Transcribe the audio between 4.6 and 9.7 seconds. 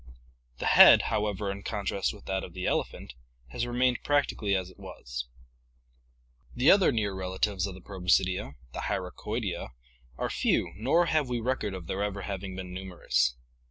it was. The other near relatives of the Proboscidea, the Hyracoidea